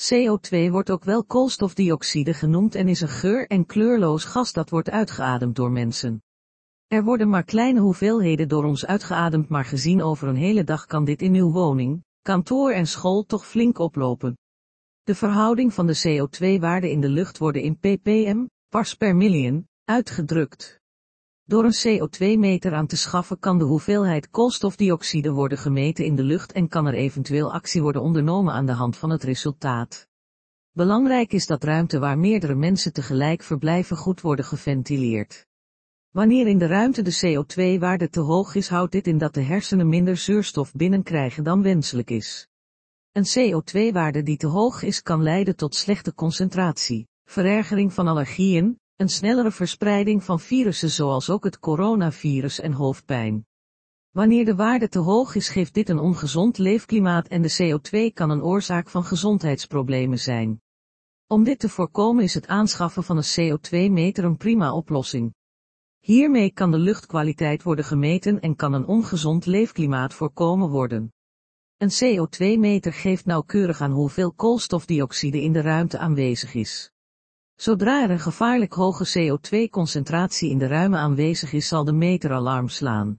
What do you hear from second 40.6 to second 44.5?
binnenkrijgen dan wenselijk is. Een CO2-waarde die te